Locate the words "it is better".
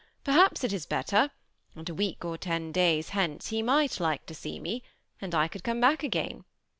0.63-1.29